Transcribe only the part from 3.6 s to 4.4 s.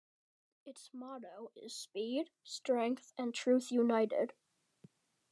United".